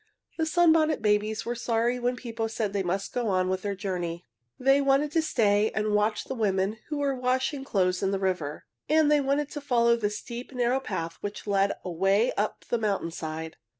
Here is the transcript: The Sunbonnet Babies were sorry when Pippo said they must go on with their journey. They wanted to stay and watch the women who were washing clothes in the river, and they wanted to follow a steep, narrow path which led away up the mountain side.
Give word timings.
The 0.39 0.47
Sunbonnet 0.47 1.03
Babies 1.03 1.45
were 1.45 1.53
sorry 1.53 1.99
when 1.99 2.15
Pippo 2.15 2.47
said 2.47 2.73
they 2.73 2.81
must 2.81 3.13
go 3.13 3.27
on 3.27 3.49
with 3.49 3.61
their 3.61 3.75
journey. 3.75 4.25
They 4.59 4.81
wanted 4.81 5.11
to 5.11 5.21
stay 5.21 5.69
and 5.75 5.93
watch 5.93 6.23
the 6.23 6.33
women 6.33 6.79
who 6.89 6.97
were 6.97 7.13
washing 7.13 7.63
clothes 7.63 8.01
in 8.01 8.09
the 8.09 8.17
river, 8.17 8.65
and 8.89 9.11
they 9.11 9.21
wanted 9.21 9.51
to 9.51 9.61
follow 9.61 9.93
a 9.93 10.09
steep, 10.09 10.53
narrow 10.53 10.79
path 10.79 11.19
which 11.21 11.45
led 11.45 11.73
away 11.85 12.31
up 12.33 12.65
the 12.69 12.79
mountain 12.79 13.11
side. 13.11 13.57